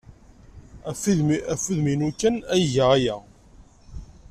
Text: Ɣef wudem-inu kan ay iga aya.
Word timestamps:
Ɣef 0.87 1.03
wudem-inu 1.67 2.09
kan 2.19 2.35
ay 2.53 2.61
iga 2.63 2.85
aya. 2.97 3.15